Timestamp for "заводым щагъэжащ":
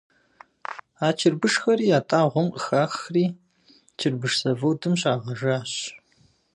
4.41-5.71